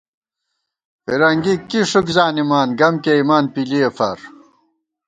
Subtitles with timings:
[1.05, 4.19] فِرَنگی کی ݭُک زانِمان گم کېئیمان پِلِئے فار